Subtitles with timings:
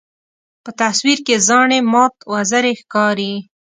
[0.63, 3.33] په تصویر کې زاڼې مات وزرې ښکاري.